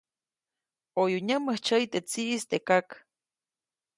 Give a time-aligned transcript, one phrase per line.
[0.93, 2.87] ʼOyu nyämäjtsyäyi teʼ tsiʼis teʼ kak.